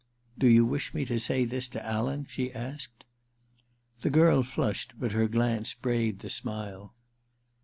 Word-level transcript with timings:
* 0.21 0.39
Do 0.39 0.47
you 0.47 0.65
wish 0.65 0.95
me 0.95 1.05
to 1.05 1.19
say 1.19 1.45
this 1.45 1.69
to 1.69 1.85
Alan?' 1.85 2.25
she 2.27 2.51
asked. 2.51 3.03
The 3.99 4.09
girl 4.09 4.41
flushed, 4.41 4.93
but 4.99 5.11
her 5.11 5.27
glance 5.27 5.75
braved 5.75 6.21
the 6.21 6.29
smile. 6.31 6.95